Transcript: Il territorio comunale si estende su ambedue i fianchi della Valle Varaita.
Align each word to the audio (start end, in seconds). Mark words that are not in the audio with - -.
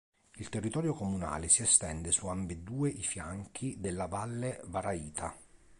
Il 0.37 0.49
territorio 0.49 0.95
comunale 0.95 1.47
si 1.47 1.61
estende 1.61 2.09
su 2.11 2.25
ambedue 2.25 2.89
i 2.89 3.03
fianchi 3.03 3.75
della 3.79 4.07
Valle 4.07 4.59
Varaita. 4.65 5.37